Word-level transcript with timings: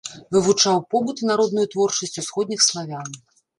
Вывучаў 0.37 0.79
побыт 0.93 1.17
і 1.25 1.29
народную 1.33 1.65
творчасць 1.75 2.19
усходніх 2.25 2.67
славян. 2.71 3.09